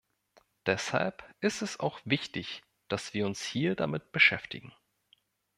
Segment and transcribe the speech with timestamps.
[0.65, 4.73] Deshalb ist es auch wichtig, dass wir uns hier damit beschäftigen.